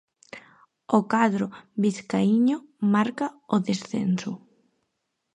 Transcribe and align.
O 0.97 0.99
cadro 1.13 1.47
biscaíño 1.81 2.57
marca 2.93 3.27
o 3.55 3.57
descenso. 3.67 4.31